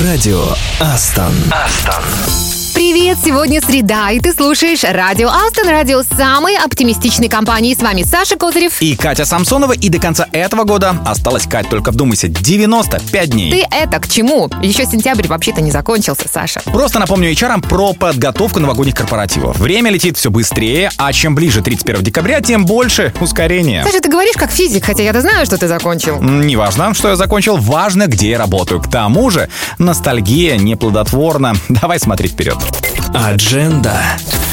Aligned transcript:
Радио 0.00 0.44
Астон. 0.80 1.34
Астон. 1.50 2.57
Привет, 2.78 3.18
сегодня 3.24 3.60
среда, 3.60 4.12
и 4.12 4.20
ты 4.20 4.32
слушаешь 4.32 4.84
Радио 4.84 5.28
Астон, 5.30 5.68
радио 5.68 6.04
самой 6.16 6.56
оптимистичной 6.56 7.28
компании. 7.28 7.74
С 7.74 7.82
вами 7.82 8.04
Саша 8.04 8.36
Козырев. 8.36 8.80
И 8.80 8.94
Катя 8.94 9.24
Самсонова. 9.24 9.72
И 9.72 9.88
до 9.88 9.98
конца 9.98 10.28
этого 10.30 10.62
года 10.62 10.94
осталось, 11.04 11.48
Кать, 11.48 11.68
только 11.68 11.90
вдумайся, 11.90 12.28
95 12.28 13.30
дней. 13.30 13.50
Ты 13.50 13.66
это 13.68 13.98
к 13.98 14.08
чему? 14.08 14.48
Еще 14.62 14.86
сентябрь 14.86 15.26
вообще-то 15.26 15.60
не 15.60 15.72
закончился, 15.72 16.28
Саша. 16.32 16.60
Просто 16.66 17.00
напомню 17.00 17.32
HR 17.32 17.66
про 17.66 17.94
подготовку 17.94 18.60
новогодних 18.60 18.94
корпоративов. 18.94 19.58
Время 19.58 19.90
летит 19.90 20.16
все 20.16 20.30
быстрее, 20.30 20.92
а 20.98 21.12
чем 21.12 21.34
ближе 21.34 21.62
31 21.62 22.04
декабря, 22.04 22.40
тем 22.42 22.64
больше 22.64 23.12
ускорения. 23.20 23.82
Саша, 23.82 24.00
ты 24.00 24.08
говоришь 24.08 24.36
как 24.36 24.52
физик, 24.52 24.84
хотя 24.84 25.02
я-то 25.02 25.20
знаю, 25.20 25.46
что 25.46 25.58
ты 25.58 25.66
закончил. 25.66 26.22
Неважно, 26.22 26.94
что 26.94 27.08
я 27.08 27.16
закончил, 27.16 27.56
важно, 27.56 28.06
где 28.06 28.30
я 28.30 28.38
работаю. 28.38 28.80
К 28.80 28.86
тому 28.86 29.30
же, 29.30 29.48
ностальгия 29.78 30.56
неплодотворна. 30.58 31.56
Давай 31.68 31.98
смотреть 31.98 32.34
вперед. 32.34 32.67
Адженда. 33.14 34.00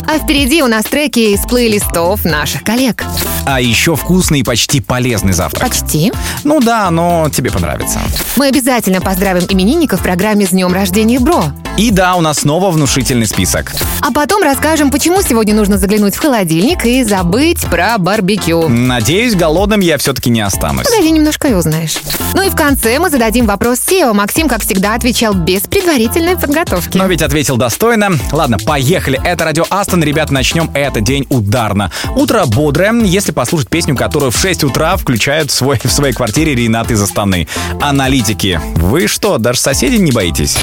А 0.08 0.20
впереди 0.20 0.62
у 0.62 0.68
нас 0.68 0.86
треки 0.86 1.34
из 1.34 1.41
плейлистов 1.41 2.26
наших 2.26 2.63
коллег. 2.63 3.04
А 3.46 3.59
еще 3.59 3.96
вкусный 3.96 4.41
и 4.41 4.44
почти 4.44 4.80
полезный 4.80 5.34
завтрак. 5.34 5.68
Почти. 5.68 6.12
Ну 6.44 6.59
да, 6.59 6.91
но 6.91 7.30
тебе 7.30 7.52
понравится. 7.52 8.00
Мы 8.36 8.48
обязательно 8.48 9.02
поздравим 9.02 9.46
именинников 9.49 10.02
в 10.02 10.04
программе 10.04 10.46
«С 10.46 10.49
днем 10.49 10.73
рождения, 10.73 11.20
бро». 11.20 11.46
И 11.77 11.91
да, 11.91 12.16
у 12.16 12.22
нас 12.22 12.40
снова 12.40 12.72
внушительный 12.72 13.26
список. 13.26 13.73
А 14.02 14.12
потом 14.12 14.44
расскажем, 14.44 14.91
почему 14.91 15.22
сегодня 15.22 15.54
нужно 15.54 15.77
заглянуть 15.77 16.16
в 16.16 16.20
холодильник 16.20 16.85
и 16.85 17.04
забыть 17.04 17.62
про 17.66 17.98
барбекю. 17.98 18.70
Надеюсь, 18.70 19.35
голодным 19.35 19.82
я 19.82 19.98
все-таки 19.98 20.30
не 20.30 20.40
останусь. 20.40 20.85
Подожди 20.88 21.12
немножко 21.12 21.49
и 21.49 21.54
узнаешь. 21.54 21.98
Ну 22.34 22.44
и 22.44 22.49
в 22.49 22.55
конце 22.55 22.98
мы 22.99 23.10
зададим 23.10 23.46
вопрос 23.46 23.80
SEO. 23.80 24.13
Максим, 24.13 24.48
как 24.48 24.62
всегда, 24.62 24.94
отвечал 24.94 25.34
без 25.34 25.62
предварительной 25.62 26.38
подготовки. 26.38 26.98
Но 26.98 27.08
ведь 27.08 27.22
ответил 27.22 27.58
достойно. 27.58 28.12
Ладно, 28.32 28.58
поехали. 28.58 29.20
Это 29.24 29.43
Радио 29.43 29.65
Астон. 29.70 29.95
Ребят, 30.04 30.32
начнем 30.32 30.70
этот 30.74 31.04
день 31.04 31.26
ударно. 31.29 31.91
Утро 32.15 32.46
бодрое, 32.46 32.93
если 33.04 33.32
послушать 33.32 33.70
песню, 33.70 33.96
которую 33.96 34.32
в 34.32 34.37
6 34.37 34.63
утра 34.63 34.96
включают 34.98 35.52
в, 35.52 35.54
свой, 35.54 35.79
в 35.84 35.91
своей 35.91 36.13
квартире 36.13 36.55
Ренат 36.55 36.91
из 36.91 37.02
Астаны. 37.02 37.48
Аналитики. 37.82 38.60
Вы 38.76 39.07
что, 39.07 39.37
даже 39.37 39.60
соседей 39.60 39.99
не 39.99 40.12
боитесь? 40.12 40.57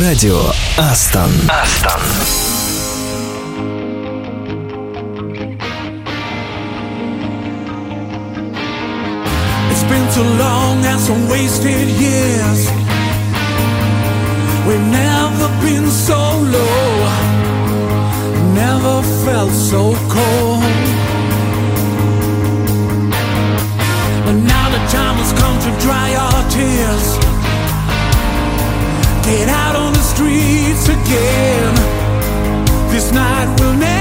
Радио 0.00 0.40
Астон. 0.78 1.30
Астон. 1.48 2.00
It's 9.70 9.84
been 9.84 10.06
too 10.12 10.22
long 10.38 10.84
and 10.84 11.00
some 11.00 11.28
wasted 11.28 11.88
years. 12.00 12.70
We've 14.66 14.88
never 14.92 15.48
been 15.62 15.86
so 15.90 16.18
low, 16.54 16.89
never 18.60 19.02
felt 19.24 19.52
so 19.52 19.82
cold. 20.16 20.62
But 24.24 24.36
now 24.52 24.66
the 24.76 24.82
time 24.96 25.16
has 25.22 25.32
come 25.40 25.56
to 25.66 25.70
dry 25.84 26.08
our 26.24 26.42
tears. 26.56 27.06
Get 29.28 29.48
out 29.48 29.76
on 29.76 29.92
the 29.98 30.04
streets 30.12 30.84
again. 30.98 31.74
This 32.92 33.06
night 33.12 33.48
will 33.58 33.74
never 33.74 33.99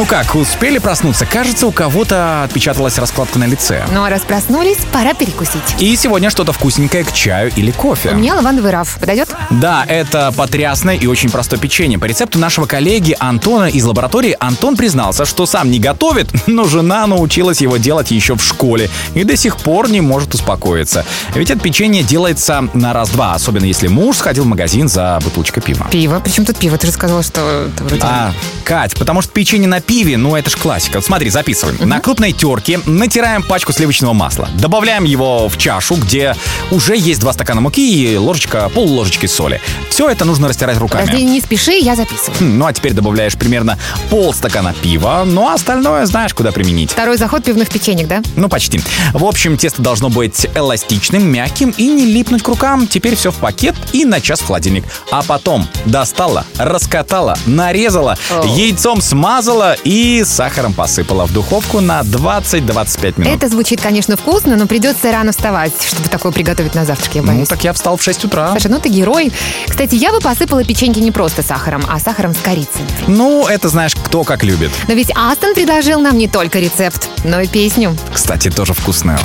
Ну 0.00 0.06
как, 0.06 0.34
успели 0.34 0.78
проснуться? 0.78 1.26
Кажется, 1.26 1.66
у 1.66 1.72
кого-то 1.72 2.44
отпечаталась 2.44 2.96
раскладка 2.96 3.38
на 3.38 3.44
лице. 3.44 3.84
Ну 3.92 4.02
а 4.02 4.08
раз 4.08 4.22
проснулись, 4.22 4.78
пора 4.90 5.12
перекусить. 5.12 5.60
И 5.78 5.94
сегодня 5.94 6.30
что-то 6.30 6.54
вкусненькое 6.54 7.04
к 7.04 7.12
чаю 7.12 7.52
или 7.54 7.70
кофе. 7.70 8.12
У 8.12 8.14
меня 8.14 8.34
лавандовый 8.34 8.70
раф. 8.70 8.96
Подойдет? 8.98 9.28
Да, 9.50 9.84
это 9.86 10.32
потрясное 10.34 10.96
и 10.96 11.06
очень 11.06 11.28
простое 11.28 11.60
печенье. 11.60 11.98
По 11.98 12.06
рецепту 12.06 12.38
нашего 12.38 12.64
коллеги 12.64 13.14
Антона 13.18 13.66
из 13.66 13.84
лаборатории 13.84 14.34
Антон 14.40 14.74
признался, 14.74 15.26
что 15.26 15.44
сам 15.44 15.70
не 15.70 15.78
готовит, 15.78 16.30
но 16.46 16.64
жена 16.64 17.06
научилась 17.06 17.60
его 17.60 17.76
делать 17.76 18.10
еще 18.10 18.36
в 18.36 18.42
школе 18.42 18.88
и 19.14 19.22
до 19.22 19.36
сих 19.36 19.58
пор 19.58 19.90
не 19.90 20.00
может 20.00 20.32
успокоиться. 20.32 21.04
Ведь 21.34 21.50
это 21.50 21.60
печенье 21.60 22.02
делается 22.02 22.66
на 22.72 22.94
раз-два, 22.94 23.34
особенно 23.34 23.66
если 23.66 23.88
муж 23.88 24.16
сходил 24.16 24.44
в 24.44 24.46
магазин 24.46 24.88
за 24.88 25.18
бутылочкой 25.22 25.62
пива. 25.62 25.88
Пиво. 25.90 26.22
Причем 26.24 26.46
тут 26.46 26.56
пиво? 26.56 26.78
Ты 26.78 26.86
же 26.86 26.94
сказала, 26.94 27.22
что 27.22 27.66
это 27.66 27.84
вроде... 27.84 28.02
А, 28.02 28.32
Кать, 28.64 28.94
потому 28.94 29.20
что 29.20 29.30
печенье 29.32 29.68
на 29.68 29.80
пиве, 29.90 30.16
ну 30.16 30.36
это 30.36 30.48
ж 30.50 30.54
классика. 30.56 30.98
Вот 30.98 31.04
смотри, 31.04 31.30
записываем. 31.30 31.76
На 31.88 31.98
крупной 31.98 32.30
терке 32.30 32.78
натираем 32.86 33.42
пачку 33.42 33.72
сливочного 33.72 34.12
масла. 34.12 34.48
Добавляем 34.54 35.02
его 35.02 35.48
в 35.48 35.58
чашу, 35.58 35.96
где 35.96 36.36
уже 36.70 36.96
есть 36.96 37.18
два 37.18 37.32
стакана 37.32 37.60
муки 37.60 37.80
и 38.12 38.16
ложечка, 38.16 38.68
пол 38.72 38.86
ложечки 38.86 39.26
соли. 39.26 39.60
Все 39.90 40.08
это 40.08 40.24
нужно 40.24 40.46
растирать 40.46 40.78
руками. 40.78 41.06
Подожди, 41.06 41.24
не 41.24 41.40
спеши, 41.40 41.72
я 41.72 41.96
записываю. 41.96 42.38
Хм, 42.38 42.58
Ну 42.58 42.66
а 42.66 42.72
теперь 42.72 42.92
добавляешь 42.92 43.34
примерно 43.34 43.80
полстакана 44.10 44.74
пива, 44.80 45.24
ну 45.26 45.48
а 45.48 45.54
остальное 45.54 46.06
знаешь, 46.06 46.34
куда 46.34 46.52
применить. 46.52 46.92
Второй 46.92 47.16
заход 47.16 47.42
пивных 47.42 47.68
печенек, 47.68 48.06
да? 48.06 48.22
Ну, 48.36 48.48
почти. 48.48 48.80
В 49.12 49.24
общем, 49.24 49.56
тесто 49.56 49.82
должно 49.82 50.08
быть 50.08 50.46
эластичным, 50.54 51.26
мягким 51.26 51.70
и 51.76 51.88
не 51.88 52.04
липнуть 52.06 52.44
к 52.44 52.48
рукам. 52.48 52.86
Теперь 52.86 53.16
все 53.16 53.32
в 53.32 53.36
пакет 53.38 53.74
и 53.92 54.04
на 54.04 54.20
час 54.20 54.38
в 54.40 54.46
холодильник. 54.46 54.84
А 55.10 55.24
потом 55.24 55.66
достала, 55.84 56.46
раскатала, 56.58 57.36
нарезала, 57.46 58.16
яйцом 58.44 59.00
смазала 59.00 59.76
и 59.84 60.22
сахаром 60.24 60.72
посыпала 60.74 61.26
в 61.26 61.32
духовку 61.32 61.80
на 61.80 62.00
20-25 62.00 63.20
минут. 63.20 63.34
Это 63.34 63.48
звучит, 63.48 63.80
конечно, 63.80 64.16
вкусно, 64.16 64.56
но 64.56 64.66
придется 64.66 65.10
рано 65.12 65.32
вставать, 65.32 65.72
чтобы 65.86 66.08
такое 66.08 66.32
приготовить 66.32 66.74
на 66.74 66.84
завтрак, 66.84 67.14
я 67.14 67.22
Ну, 67.22 67.28
боюсь. 67.28 67.48
так 67.48 67.64
я 67.64 67.72
встал 67.72 67.96
в 67.96 68.02
6 68.02 68.24
утра. 68.24 68.52
Саша, 68.52 68.68
ну 68.68 68.78
ты 68.78 68.88
герой. 68.88 69.32
Кстати, 69.68 69.94
я 69.94 70.12
бы 70.12 70.20
посыпала 70.20 70.64
печеньки 70.64 70.98
не 70.98 71.10
просто 71.10 71.42
сахаром, 71.42 71.84
а 71.88 71.98
сахаром 71.98 72.34
с 72.34 72.38
корицей. 72.38 72.82
Ну, 73.06 73.46
это 73.46 73.68
знаешь, 73.68 73.94
кто 73.94 74.24
как 74.24 74.42
любит. 74.44 74.70
Но 74.88 74.94
ведь 74.94 75.10
Астон 75.14 75.54
предложил 75.54 76.00
нам 76.00 76.16
не 76.18 76.28
только 76.28 76.58
рецепт, 76.58 77.08
но 77.24 77.40
и 77.40 77.46
песню. 77.46 77.96
Кстати, 78.12 78.50
тоже 78.50 78.74
вкусное. 78.74 79.18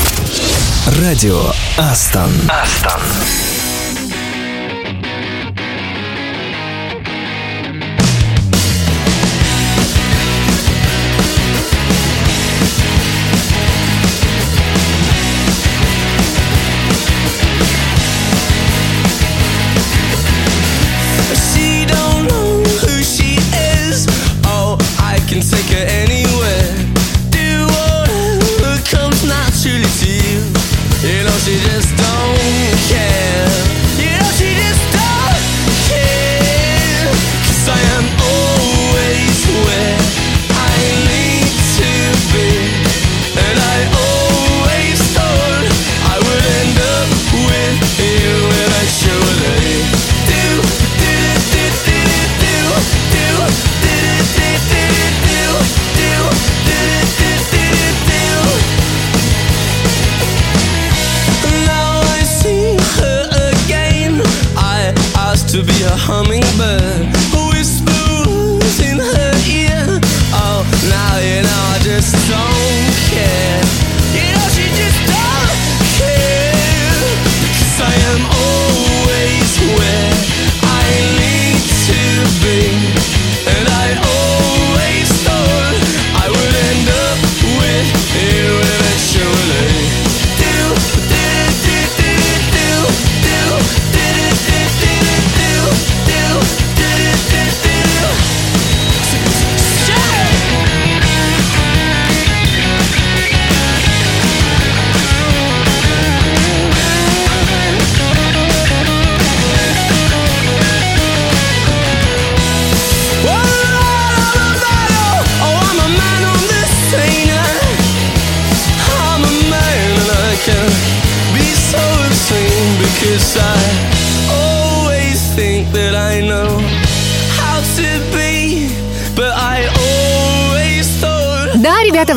Радио 1.02 1.42
Астон. 1.78 2.32
Астон. 2.48 3.02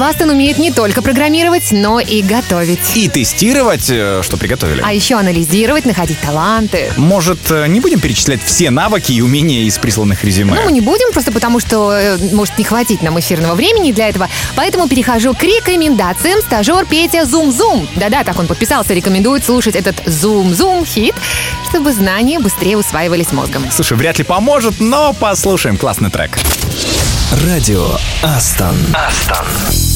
Астон 0.02 0.30
умеют 0.30 0.58
не 0.58 0.70
только 0.70 1.02
программировать, 1.02 1.72
но 1.72 2.00
и 2.00 2.22
готовить. 2.22 2.78
И 2.94 3.08
тестировать, 3.08 3.88
э, 3.90 4.20
что 4.22 4.36
приготовили. 4.36 4.82
А 4.84 4.92
еще 4.92 5.16
анализировать, 5.16 5.84
находить 5.84 6.20
таланты. 6.20 6.92
Может, 6.96 7.50
э, 7.50 7.66
не 7.68 7.80
будем 7.80 8.00
перечислять 8.00 8.42
все 8.42 8.70
навыки 8.70 9.12
и 9.12 9.20
умения 9.20 9.62
из 9.62 9.78
присланных 9.78 10.24
резюме? 10.24 10.54
Ну, 10.54 10.64
мы 10.64 10.72
не 10.72 10.80
будем, 10.80 11.12
просто 11.12 11.32
потому 11.32 11.60
что 11.60 11.92
э, 11.92 12.18
может 12.32 12.58
не 12.58 12.64
хватить 12.64 13.02
нам 13.02 13.18
эфирного 13.18 13.54
времени 13.54 13.92
для 13.92 14.08
этого. 14.08 14.28
Поэтому 14.56 14.88
перехожу 14.88 15.34
к 15.34 15.42
рекомендациям. 15.42 16.40
Стажер 16.40 16.86
Петя 16.86 17.24
Зум-Зум. 17.24 17.88
Да-да, 17.96 18.24
так 18.24 18.38
он 18.38 18.46
подписался, 18.46 18.94
рекомендует 18.94 19.44
слушать 19.44 19.76
этот 19.76 20.02
Зум-Зум 20.06 20.84
хит, 20.84 21.14
чтобы 21.68 21.92
знания 21.92 22.38
быстрее 22.38 22.76
усваивались 22.76 23.32
мозгом. 23.32 23.64
Слушай, 23.70 23.96
вряд 23.96 24.18
ли 24.18 24.24
поможет, 24.24 24.80
но 24.80 25.12
послушаем 25.12 25.76
классный 25.76 26.10
трек. 26.10 26.38
Радио 27.44 27.86
Астон. 28.22 28.76
Астон. 28.94 29.87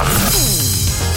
Amsterdam. 0.00 0.59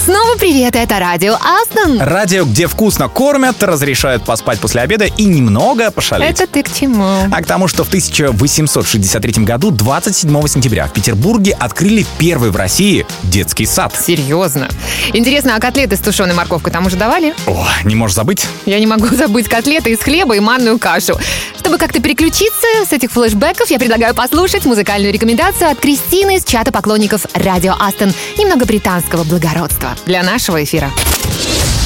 Снова 0.03 0.35
привет, 0.37 0.75
это 0.75 0.99
радио 0.99 1.35
Астон. 1.35 2.01
Радио, 2.01 2.43
где 2.43 2.67
вкусно 2.67 3.07
кормят, 3.07 3.63
разрешают 3.63 4.25
поспать 4.25 4.59
после 4.59 4.81
обеда 4.81 5.05
и 5.05 5.23
немного 5.23 5.91
пошалить. 5.91 6.27
Это 6.27 6.45
ты 6.45 6.61
к 6.61 6.73
чему? 6.73 7.29
А 7.31 7.41
к 7.41 7.45
тому, 7.45 7.69
что 7.69 7.85
в 7.85 7.87
1863 7.87 9.45
году, 9.45 9.71
27 9.71 10.47
сентября, 10.49 10.87
в 10.87 10.91
Петербурге 10.91 11.55
открыли 11.57 12.05
первый 12.17 12.51
в 12.51 12.57
России 12.57 13.05
детский 13.23 13.65
сад. 13.65 13.95
Серьезно. 13.97 14.67
Интересно, 15.13 15.55
а 15.55 15.59
котлеты 15.61 15.95
с 15.95 15.99
тушеной 15.99 16.33
морковкой 16.33 16.73
там 16.73 16.85
уже 16.85 16.97
давали? 16.97 17.33
О, 17.47 17.65
не 17.85 17.95
можешь 17.95 18.17
забыть? 18.17 18.45
Я 18.65 18.81
не 18.81 18.87
могу 18.87 19.07
забыть 19.15 19.47
котлеты 19.47 19.91
из 19.91 19.99
хлеба 19.99 20.35
и 20.35 20.41
манную 20.41 20.79
кашу. 20.79 21.17
Чтобы 21.57 21.77
как-то 21.77 22.01
переключиться 22.01 22.67
с 22.85 22.91
этих 22.91 23.09
флешбеков, 23.09 23.71
я 23.71 23.79
предлагаю 23.79 24.13
послушать 24.13 24.65
музыкальную 24.65 25.13
рекомендацию 25.13 25.71
от 25.71 25.79
Кристины 25.79 26.35
из 26.35 26.43
чата 26.43 26.73
поклонников 26.73 27.25
Радио 27.35 27.73
Астон. 27.79 28.13
Немного 28.37 28.65
британского 28.65 29.23
благородства 29.23 29.92
для 30.05 30.23
нашего 30.23 30.63
эфира. 30.63 30.91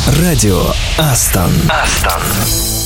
Радио 0.08 0.62
Астон. 0.98 1.52
Астон. 1.70 2.77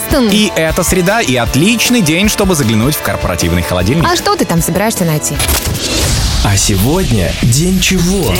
Астон. 0.00 0.28
И 0.30 0.50
это 0.56 0.82
среда, 0.82 1.20
и 1.20 1.36
отличный 1.36 2.00
день, 2.00 2.28
чтобы 2.28 2.54
заглянуть 2.54 2.94
в 2.94 3.02
корпоративный 3.02 3.62
холодильник. 3.62 4.06
А 4.08 4.16
что 4.16 4.34
ты 4.34 4.44
там 4.44 4.62
собираешься 4.62 5.04
найти? 5.04 5.36
А 6.42 6.56
сегодня 6.56 7.30
день 7.42 7.78
чего? 7.80 8.32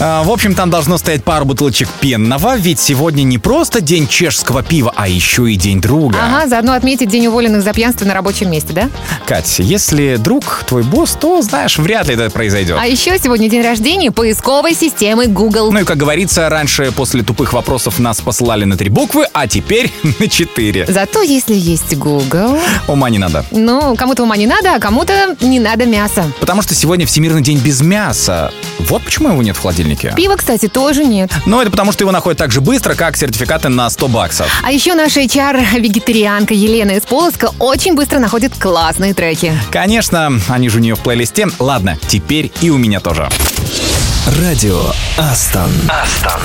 А, 0.00 0.22
в 0.24 0.30
общем, 0.30 0.54
там 0.54 0.70
должно 0.70 0.96
стоять 0.96 1.22
пару 1.22 1.44
бутылочек 1.44 1.88
пенного, 2.00 2.56
ведь 2.56 2.80
сегодня 2.80 3.22
не 3.22 3.36
просто 3.36 3.82
день 3.82 4.08
чешского 4.08 4.62
пива, 4.62 4.92
а 4.96 5.06
еще 5.06 5.50
и 5.52 5.56
день 5.56 5.80
друга. 5.80 6.18
Ага, 6.22 6.48
заодно 6.48 6.72
отметить 6.72 7.08
день 7.10 7.26
уволенных 7.26 7.62
за 7.62 7.74
пьянство 7.74 8.06
на 8.06 8.14
рабочем 8.14 8.50
месте, 8.50 8.72
да? 8.72 8.88
Кать, 9.26 9.56
если 9.58 10.16
друг 10.16 10.64
твой 10.66 10.82
босс, 10.84 11.16
то, 11.20 11.42
знаешь, 11.42 11.76
вряд 11.78 12.08
ли 12.08 12.14
это 12.14 12.30
произойдет. 12.30 12.78
А 12.80 12.86
еще 12.86 13.18
сегодня 13.22 13.50
день 13.50 13.62
рождения 13.62 14.10
поисковой 14.10 14.74
системы 14.74 15.26
Google. 15.26 15.72
Ну 15.72 15.80
и, 15.80 15.84
как 15.84 15.98
говорится, 15.98 16.48
раньше 16.48 16.92
после 16.92 17.22
тупых 17.22 17.52
вопросов 17.52 17.98
нас 17.98 18.22
посылали 18.22 18.64
на 18.64 18.76
три 18.78 18.88
буквы, 18.88 19.26
а 19.34 19.46
теперь 19.46 19.92
на 20.18 20.28
четыре. 20.28 20.86
Зато 20.88 21.20
если 21.22 21.54
есть 21.54 21.94
Google, 21.96 22.58
Ума 22.88 23.10
не 23.10 23.18
надо. 23.18 23.44
ну, 23.50 23.94
кому-то 23.96 24.22
ума 24.22 24.36
не 24.38 24.46
надо, 24.46 24.74
а 24.74 24.78
кому-то 24.78 25.36
не 25.42 25.60
надо 25.60 25.84
мяса. 25.84 26.24
Потому 26.40 26.62
что 26.62 26.74
сегодня 26.74 26.85
Всемирный 26.86 27.42
день 27.42 27.58
без 27.58 27.80
мяса. 27.80 28.52
Вот 28.78 29.02
почему 29.02 29.30
его 29.30 29.42
нет 29.42 29.56
в 29.56 29.60
холодильнике. 29.60 30.12
Пива, 30.16 30.36
кстати, 30.36 30.68
тоже 30.68 31.04
нет. 31.04 31.30
Но 31.44 31.60
это 31.60 31.70
потому, 31.70 31.92
что 31.92 32.04
его 32.04 32.12
находят 32.12 32.38
так 32.38 32.52
же 32.52 32.60
быстро, 32.60 32.94
как 32.94 33.16
сертификаты 33.16 33.68
на 33.68 33.90
100 33.90 34.08
баксов. 34.08 34.46
А 34.62 34.70
еще 34.70 34.94
наша 34.94 35.20
HR-вегетарианка 35.22 36.54
Елена 36.54 36.92
из 36.92 37.02
Полоцка 37.02 37.50
очень 37.58 37.94
быстро 37.94 38.18
находит 38.18 38.52
классные 38.58 39.14
треки. 39.14 39.52
Конечно, 39.70 40.40
они 40.48 40.68
же 40.68 40.78
у 40.78 40.80
нее 40.80 40.94
в 40.94 41.00
плейлисте. 41.00 41.48
Ладно, 41.58 41.98
теперь 42.08 42.52
и 42.60 42.70
у 42.70 42.78
меня 42.78 43.00
тоже. 43.00 43.28
Радио 44.40 44.80
Астон. 45.16 45.70
Астон. 45.88 46.40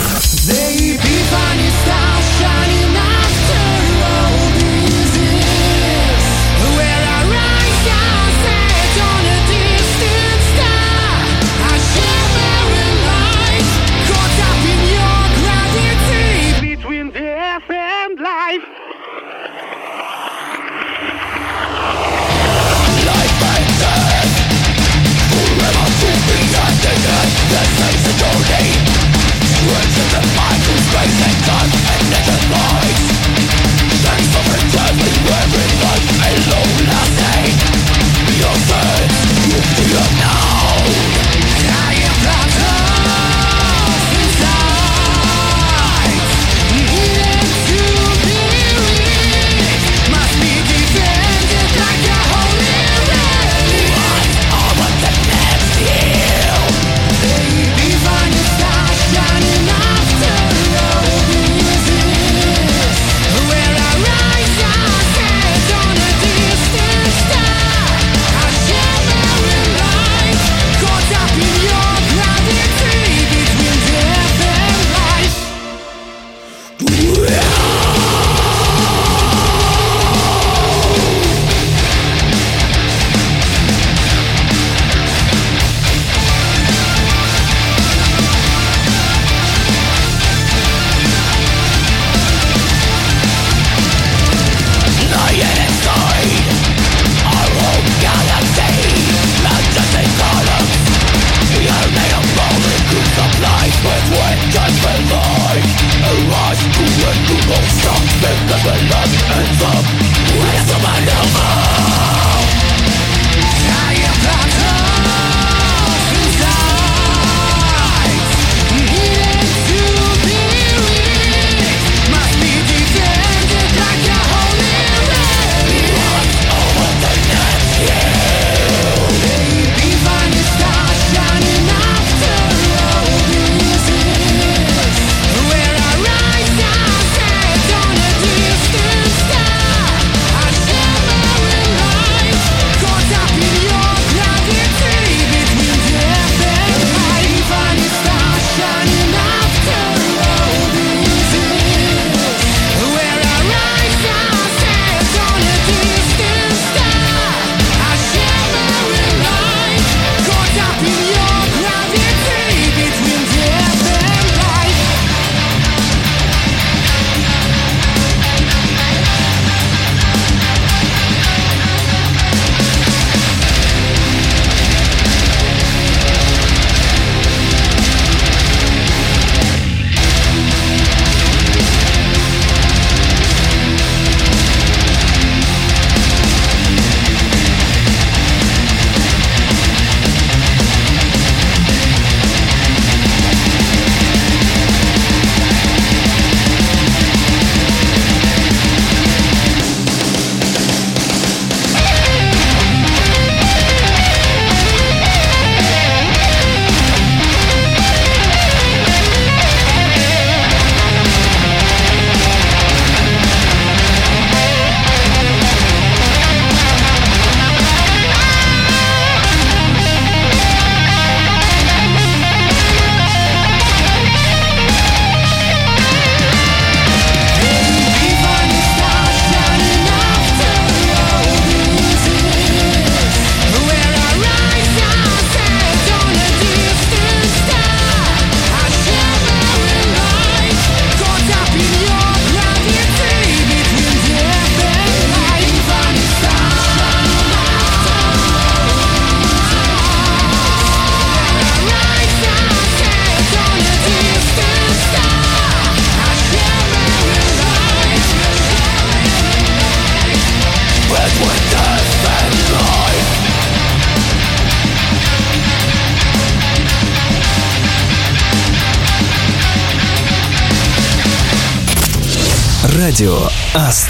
You're 39.92 40.00
not 40.00 40.31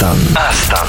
Астон. 0.01 0.17
Астон. 0.35 0.80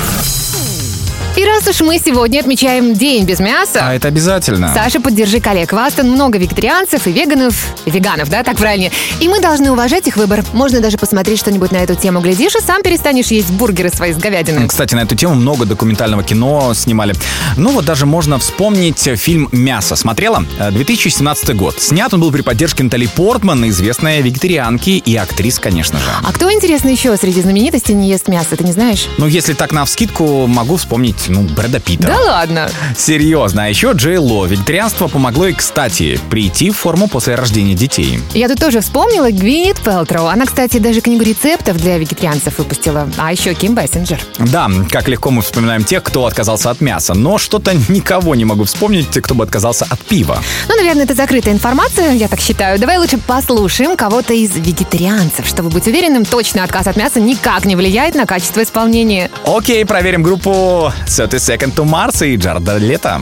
Раз 1.64 1.76
уж 1.76 1.86
мы 1.86 2.00
сегодня 2.04 2.40
отмечаем 2.40 2.92
День 2.92 3.24
без 3.24 3.38
мяса, 3.38 3.86
А 3.86 3.94
это 3.94 4.08
обязательно. 4.08 4.72
Саша, 4.74 5.00
поддержи 5.00 5.38
коллег. 5.38 5.72
В 5.72 5.78
Астон 5.78 6.10
много 6.10 6.36
вегетарианцев 6.36 7.06
и 7.06 7.12
веганов, 7.12 7.54
веганов, 7.86 8.28
да, 8.30 8.42
так 8.42 8.56
правильнее. 8.56 8.90
И 9.20 9.28
мы 9.28 9.40
должны 9.40 9.70
уважать 9.70 10.08
их 10.08 10.16
выбор. 10.16 10.44
Можно 10.54 10.80
даже 10.80 10.98
посмотреть 10.98 11.38
что-нибудь 11.38 11.70
на 11.70 11.76
эту 11.76 11.94
тему. 11.94 12.20
Глядишь, 12.20 12.56
и 12.56 12.60
сам 12.60 12.82
перестанешь 12.82 13.28
есть 13.28 13.52
бургеры 13.52 13.90
свои 13.90 14.12
с 14.12 14.16
говядиной. 14.16 14.66
Кстати, 14.66 14.96
на 14.96 15.02
эту 15.02 15.14
тему 15.14 15.36
много 15.36 15.64
документального 15.64 16.24
кино 16.24 16.74
снимали. 16.74 17.14
Ну 17.56 17.70
вот 17.70 17.84
даже 17.84 18.06
можно 18.06 18.40
вспомнить 18.40 18.98
фильм 18.98 19.48
«Мясо». 19.52 19.94
Смотрела? 19.94 20.44
Э, 20.58 20.72
2017 20.72 21.54
год. 21.54 21.80
Снят 21.80 22.12
он 22.12 22.18
был 22.22 22.32
при 22.32 22.42
поддержке 22.42 22.82
Натали 22.82 23.06
Портман, 23.06 23.68
известной 23.68 24.20
вегетарианки 24.20 24.90
и 24.90 25.14
актрис, 25.14 25.60
конечно 25.60 26.00
же. 26.00 26.06
А 26.24 26.32
кто, 26.32 26.52
интересно, 26.52 26.88
еще 26.88 27.16
среди 27.16 27.40
знаменитостей 27.40 27.94
не 27.94 28.08
ест 28.10 28.26
мясо, 28.26 28.56
ты 28.56 28.64
не 28.64 28.72
знаешь? 28.72 29.06
Ну, 29.16 29.28
если 29.28 29.52
так 29.52 29.70
на 29.70 29.84
вскидку, 29.84 30.48
могу 30.48 30.76
вспомнить, 30.76 31.26
ну, 31.28 31.51
Брэда 31.52 31.80
Питта. 31.80 32.08
Да 32.08 32.18
ладно. 32.20 32.70
Серьезно. 32.96 33.64
А 33.64 33.68
еще 33.68 33.92
Джей 33.92 34.18
Ло. 34.18 34.46
Вегетарианство 34.46 35.08
помогло 35.08 35.46
и, 35.46 35.52
кстати, 35.52 36.18
прийти 36.30 36.70
в 36.70 36.76
форму 36.76 37.08
после 37.08 37.34
рождения 37.34 37.74
детей. 37.74 38.20
Я 38.34 38.48
тут 38.48 38.58
тоже 38.58 38.80
вспомнила 38.80 39.30
Гвинет 39.30 39.80
Пелтроу. 39.80 40.26
Она, 40.26 40.46
кстати, 40.46 40.78
даже 40.78 41.00
книгу 41.00 41.22
рецептов 41.24 41.76
для 41.76 41.98
вегетарианцев 41.98 42.58
выпустила. 42.58 43.08
А 43.16 43.32
еще 43.32 43.54
Ким 43.54 43.74
Бессинджер. 43.74 44.20
Да, 44.38 44.68
как 44.90 45.08
легко 45.08 45.30
мы 45.30 45.42
вспоминаем 45.42 45.84
тех, 45.84 46.02
кто 46.02 46.26
отказался 46.26 46.70
от 46.70 46.80
мяса. 46.80 47.14
Но 47.14 47.38
что-то 47.38 47.72
никого 47.88 48.34
не 48.34 48.44
могу 48.44 48.64
вспомнить, 48.64 49.08
кто 49.08 49.34
бы 49.34 49.44
отказался 49.44 49.86
от 49.88 50.00
пива. 50.00 50.42
Ну, 50.68 50.76
наверное, 50.76 51.04
это 51.04 51.14
закрытая 51.14 51.54
информация, 51.54 52.12
я 52.12 52.28
так 52.28 52.40
считаю. 52.40 52.78
Давай 52.78 52.98
лучше 52.98 53.18
послушаем 53.18 53.96
кого-то 53.96 54.32
из 54.34 54.54
вегетарианцев, 54.56 55.46
чтобы 55.46 55.68
быть 55.70 55.86
уверенным, 55.86 56.24
точно 56.24 56.64
отказ 56.64 56.86
от 56.86 56.96
мяса 56.96 57.20
никак 57.20 57.64
не 57.64 57.76
влияет 57.76 58.14
на 58.14 58.26
качество 58.26 58.62
исполнения. 58.62 59.30
Окей, 59.44 59.84
проверим 59.84 60.22
группу 60.22 60.92
30 61.06 61.41
Second 61.42 61.74
to 61.74 61.84
Mars 61.84 62.22
и 62.24 62.36
Джарда 62.36 62.78
Лето. 62.78 63.18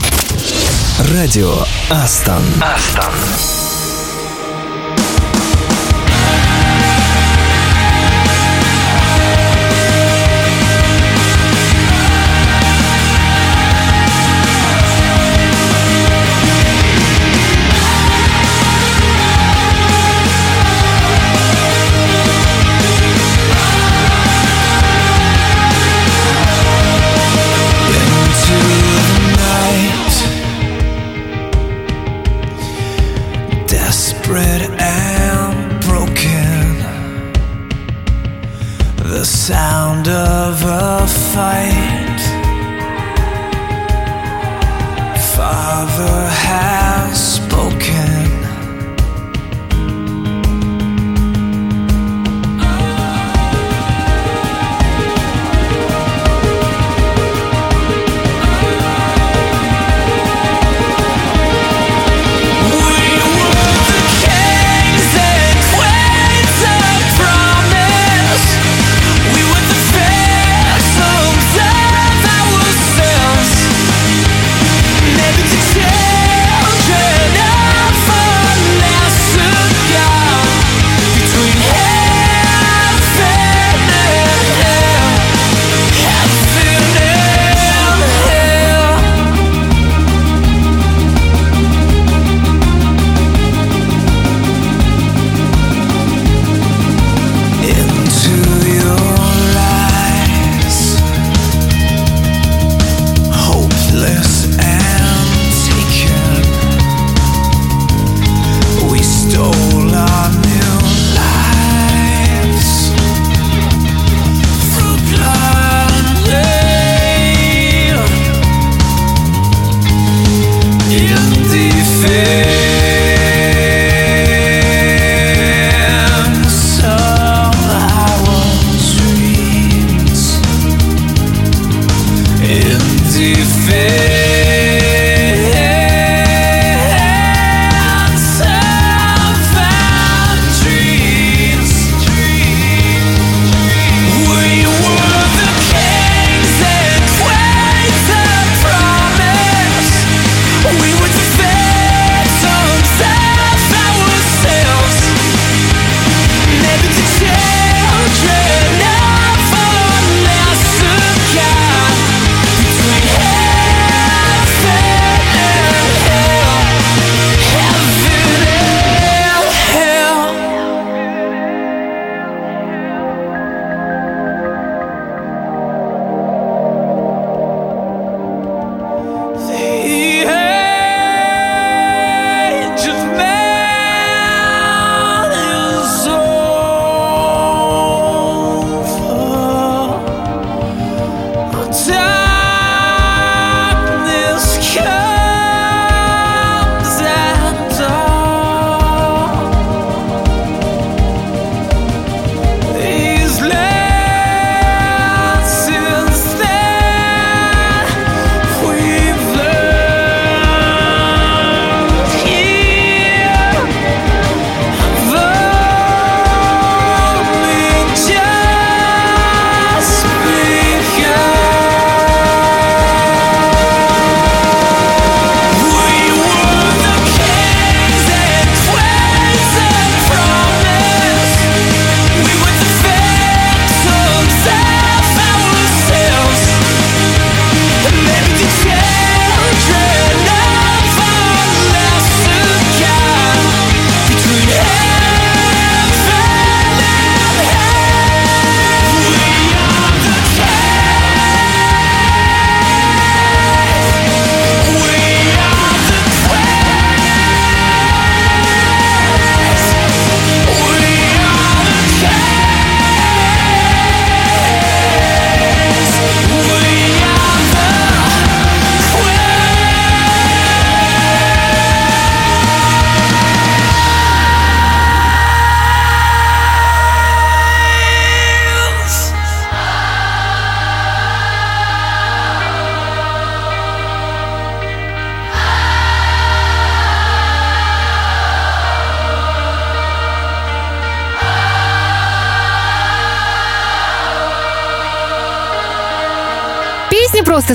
Радио 1.15 1.51
Астон. 1.89 2.43
Астон. 2.61 3.70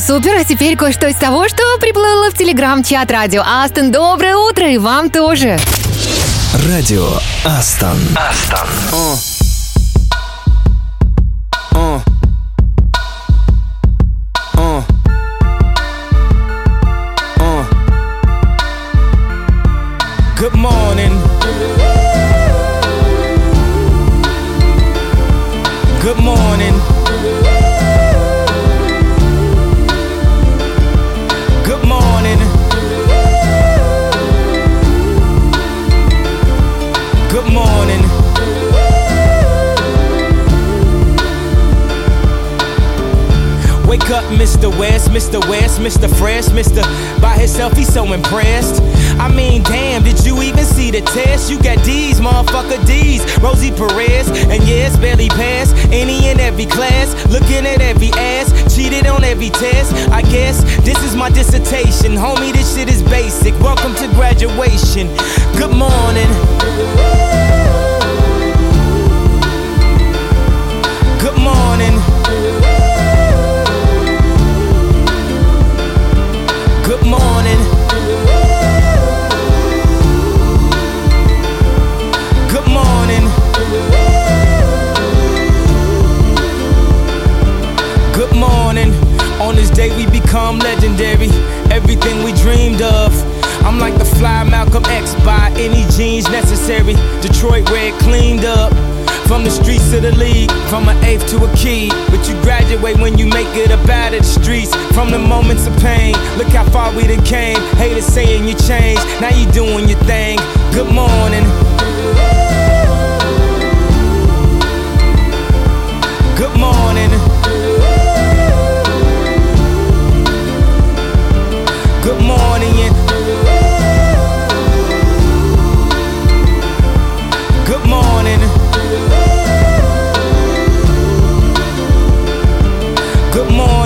Супер, 0.06 0.36
а 0.36 0.44
теперь 0.44 0.76
кое-что 0.76 1.08
из 1.08 1.16
того, 1.16 1.48
что 1.48 1.62
приплыло 1.80 2.30
в 2.30 2.34
телеграм-чат 2.34 3.10
радио 3.10 3.42
Астон. 3.44 3.90
Доброе 3.90 4.36
утро 4.36 4.70
и 4.70 4.78
вам 4.78 5.10
тоже. 5.10 5.58
Радио 6.68 7.08
Астон. 7.44 7.98
Астон. 8.14 8.68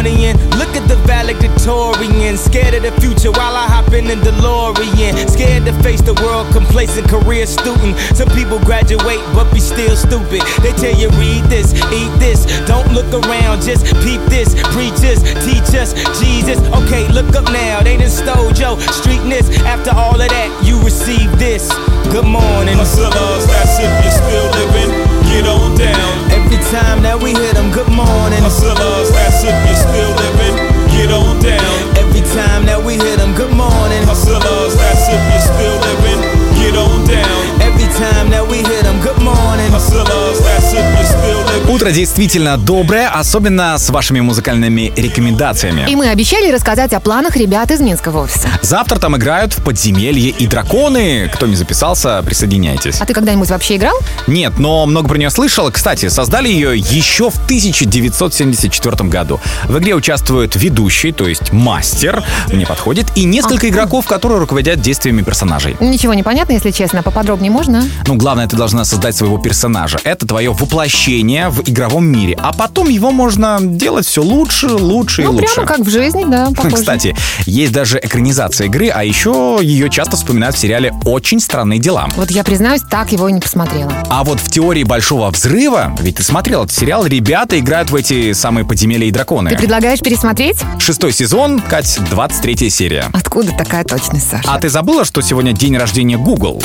Look 0.01 0.73
at 0.81 0.89
the 0.89 0.97
valedictorian. 1.05 2.39
Scared 2.39 2.73
of 2.73 2.83
the 2.83 2.93
future 3.03 3.31
while 3.33 3.55
I 3.55 3.69
hop 3.69 3.93
in 3.93 4.07
the 4.07 4.15
DeLorean. 4.17 5.29
Scared 5.29 5.67
to 5.67 5.75
face 5.83 6.01
the 6.01 6.15
world, 6.25 6.49
complacent 6.55 7.07
career 7.07 7.45
student. 7.45 7.99
Some 8.17 8.31
people 8.31 8.59
graduate 8.61 9.21
but 9.37 9.53
be 9.53 9.61
still 9.61 9.95
stupid. 9.95 10.41
They 10.65 10.73
tell 10.81 10.97
you 10.97 11.11
read 11.21 11.45
this, 11.53 11.75
eat 11.93 12.09
this, 12.17 12.49
don't 12.65 12.89
look 12.97 13.13
around, 13.13 13.61
just 13.61 13.85
peep 14.01 14.25
this. 14.33 14.57
Preach 14.73 15.05
us, 15.05 15.21
teach 15.45 15.69
us, 15.77 15.93
Jesus. 16.17 16.57
Okay, 16.81 17.07
look 17.13 17.37
up 17.37 17.45
now, 17.53 17.83
they 17.83 17.99
done 17.99 18.09
stole 18.09 18.57
your 18.57 18.81
streetness. 18.97 19.53
After 19.69 19.93
all 19.93 20.17
of 20.17 20.29
that, 20.33 20.49
you 20.65 20.81
receive 20.81 21.29
this. 21.39 21.69
Good 22.09 22.25
morning. 22.25 22.81
Hustlers, 22.81 23.45
that's 23.53 23.77
if 23.77 23.93
you're 24.01 24.17
still 24.17 24.49
living, 24.57 25.10
get 25.31 25.47
on 25.47 25.79
down. 25.79 26.13
Every 26.35 26.59
time 26.75 27.03
that 27.07 27.17
we 27.23 27.31
hit 27.33 27.55
them, 27.55 27.71
good 27.71 27.89
morning. 27.89 28.43
Hustlers, 28.43 29.11
that's 29.15 29.47
if 29.47 29.55
you're 29.67 29.79
still 29.79 30.13
living, 30.19 30.55
get 30.91 31.11
on 31.15 31.39
down. 31.39 31.75
Every 31.97 32.23
time 32.35 32.67
that 32.67 32.83
we 32.83 32.99
hit 32.99 33.19
them, 33.23 33.35
good 33.35 33.55
morning. 33.55 34.03
Hustlers, 34.05 34.75
that's 34.75 35.07
if 35.07 35.23
you're 35.31 35.47
still 35.55 35.77
living, 35.87 36.21
get 36.61 36.77
on 36.77 37.05
down. 37.07 37.41
Every 37.61 37.89
time 37.97 38.31
that 38.31 38.47
we 38.47 38.59
hit 38.59 38.83
them, 38.85 39.01
good 39.01 39.19
morning. 39.23 39.71
Hustlers, 39.71 40.39
that's 40.41 40.73
if 40.73 40.85
you're 40.95 41.05
still 41.05 41.45
living. 41.47 41.71
Утро 41.71 41.91
действительно 41.91 42.59
доброе, 42.59 43.09
особенно 43.09 43.79
с 43.79 43.89
вашими 43.91 44.21
музыкальными 44.21 44.93
рекомендациями. 44.97 45.87
И 45.89 45.97
мы 45.97 46.09
обещали 46.09 46.51
рассказать 46.51 46.93
о 46.93 47.01
планах 47.01 47.37
ребят 47.37 47.71
из 47.71 47.81
Минского 47.81 48.25
офиса. 48.25 48.49
Завтра 48.63 48.99
там 48.99 49.17
играют 49.17 49.53
в 49.53 49.63
подземелье 49.63 50.31
и 50.31 50.47
драконы. 50.47 51.31
Кто 51.33 51.47
не 51.47 51.57
записался, 51.57 52.23
присоединяйтесь. 52.25 53.01
А 53.01 53.07
ты 53.07 53.15
когда-нибудь 53.15 53.49
вообще 53.49 53.77
играл? 53.77 53.97
Нет, 54.27 54.59
но 54.59 54.85
много 54.87 55.09
про 55.09 55.17
нее 55.17 55.31
слышал. 55.31 55.71
Кстати, 55.71 56.09
создали 56.09 56.49
ее 56.49 56.77
еще 56.77 57.31
в 57.31 57.37
1974 57.45 59.09
году. 59.09 59.41
В 59.65 59.79
игре 59.79 59.95
участвуют 59.95 60.57
ведущий, 60.57 61.13
то 61.13 61.29
есть 61.29 61.53
мастер, 61.53 62.23
мне 62.53 62.67
подходит, 62.67 63.07
и 63.15 63.25
несколько 63.25 63.69
игроков, 63.69 64.07
которые 64.07 64.41
руководят 64.41 64.81
действиями 64.81 65.23
персонажей. 65.23 65.77
Ничего 65.81 66.15
не 66.15 66.23
понятно, 66.23 66.50
если 66.53 66.71
честно. 66.71 67.03
Поподробнее 67.03 67.51
можно? 67.51 67.85
Ну, 68.07 68.15
главное, 68.17 68.47
ты 68.47 68.57
должна 68.57 68.85
создать 68.85 69.17
своего 69.17 69.39
персонажа. 69.39 69.99
Это 70.05 70.27
твое 70.27 70.53
воплощение 70.53 71.49
в 71.49 71.69
игровом 71.69 72.07
мире. 72.07 72.37
А 72.41 72.53
потом 72.53 72.89
его 72.89 73.11
можно 73.11 73.59
делать 73.61 74.07
все 74.07 74.23
лучше, 74.23 74.69
лучше 74.69 75.23
и 75.23 75.25
Ну, 75.25 75.33
лучше. 75.33 75.55
прямо 75.55 75.67
как 75.69 75.79
в 75.81 75.91
жизни, 75.91 76.25
да, 76.27 76.49
похоже. 76.57 76.77
Кстати, 76.77 77.17
есть 77.47 77.73
даже 77.73 77.99
экранизация 78.03 78.67
игры, 78.67 78.89
а 78.89 79.05
еще 79.05 79.59
ее 79.61 79.91
часто 79.91 80.17
вспоминают 80.17 80.57
в 80.57 80.59
сериале 80.59 80.93
«Очень 81.05 81.41
странные 81.41 81.79
дела». 81.79 82.09
Вот 82.17 82.31
я 82.31 82.45
признаюсь, 82.45 82.83
так 82.91 83.13
его 83.13 83.29
и 83.29 83.33
не 83.33 83.41
посмотрела. 83.41 83.93
А 84.09 84.25
вот 84.25 84.41
в 84.41 84.49
теории 84.51 84.85
Большого 84.85 85.31
Взрыва, 85.31 85.95
ведь 86.01 86.17
ты 86.17 86.23
смотрел 86.23 86.65
этот 86.65 86.75
сериал, 86.77 87.07
ребята 87.07 87.59
играют 87.59 87.91
в 87.91 87.95
эти 87.95 88.33
самые 88.33 88.65
подземелья 88.65 89.07
и 89.07 89.11
драконы. 89.11 89.51
Ты 89.51 89.57
предлагаешь 89.57 90.01
пересмотреть? 90.01 90.59
Шестой 90.79 91.13
сезон, 91.13 91.61
Кать, 91.61 91.99
23 92.11 92.71
серия. 92.71 93.07
Откуда 93.13 93.53
такая 93.53 93.85
точность, 93.85 94.31
Саша? 94.31 94.51
А 94.53 94.59
ты 94.59 94.69
забыла, 94.69 95.05
что 95.05 95.21
сегодня 95.21 95.53
день 95.53 95.77
рождения 95.77 96.17
Google? 96.41 96.59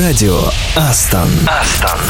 Радио 0.00 0.40
Астон. 0.74 1.28
Астон. 1.46 2.00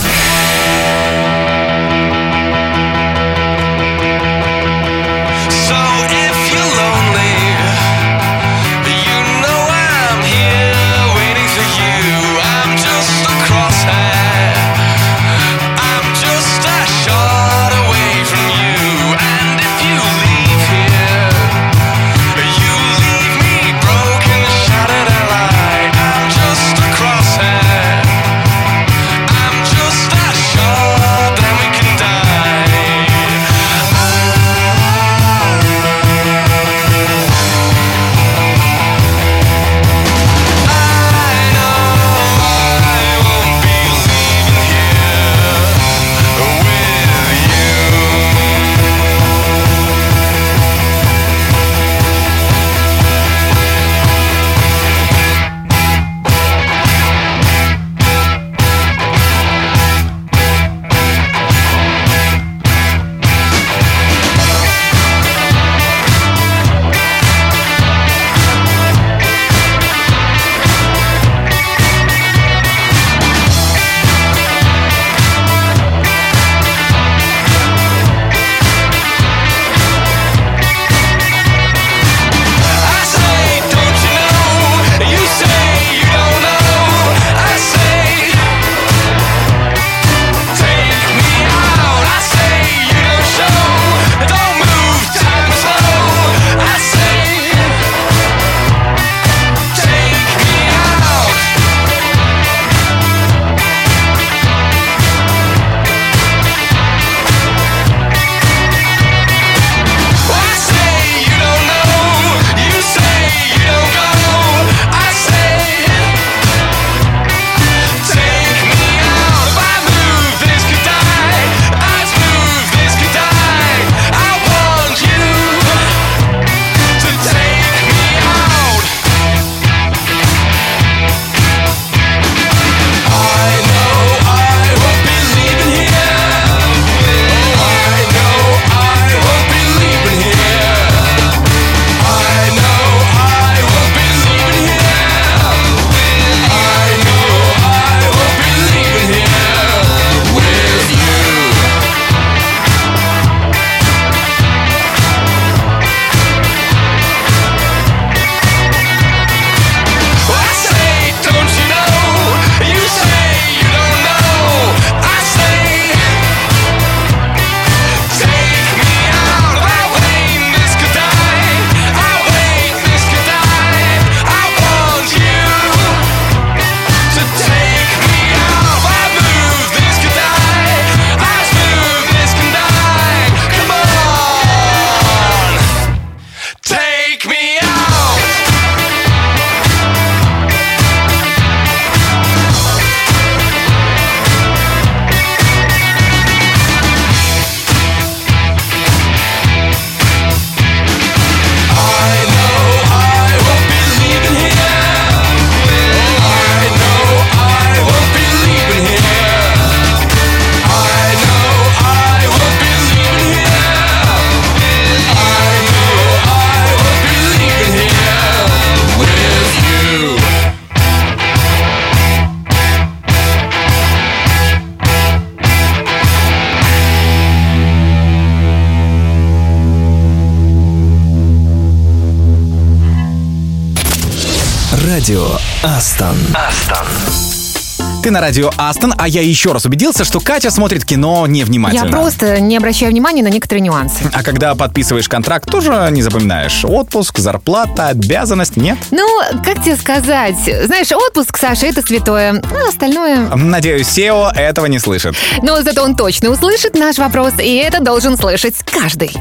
На 238.16 238.22
радио 238.22 238.50
Астон, 238.56 238.94
а 238.96 239.06
я 239.08 239.20
еще 239.20 239.52
раз 239.52 239.66
убедился, 239.66 240.02
что 240.06 240.20
Катя 240.20 240.50
смотрит 240.50 240.86
кино 240.86 241.26
невнимательно. 241.26 241.84
Я 241.84 241.90
просто 241.90 242.40
не 242.40 242.56
обращаю 242.56 242.90
внимания 242.90 243.22
на 243.22 243.28
некоторые 243.28 243.60
нюансы. 243.60 244.10
А 244.10 244.22
когда 244.22 244.54
подписываешь 244.54 245.06
контракт, 245.06 245.50
тоже 245.50 245.88
не 245.90 246.00
запоминаешь. 246.00 246.64
Отпуск, 246.64 247.18
зарплата, 247.18 247.88
обязанность, 247.88 248.56
нет? 248.56 248.78
Ну, 248.90 249.06
как 249.44 249.62
тебе 249.62 249.76
сказать? 249.76 250.36
Знаешь, 250.64 250.90
отпуск, 250.92 251.36
Саша, 251.36 251.66
это 251.66 251.82
святое. 251.82 252.42
А 252.42 252.68
остальное... 252.68 253.28
Надеюсь, 253.36 253.86
SEO 253.86 254.32
этого 254.34 254.64
не 254.64 254.78
слышит. 254.78 255.14
Но 255.42 255.60
зато 255.60 255.82
он 255.82 255.94
точно 255.94 256.30
услышит 256.30 256.74
наш 256.74 256.96
вопрос, 256.96 257.34
и 257.38 257.56
это 257.56 257.80
должен 257.80 258.16
слышать 258.16 258.54
каждый. 258.64 259.14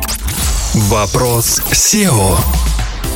Вопрос 0.74 1.62
SEO. 1.70 2.38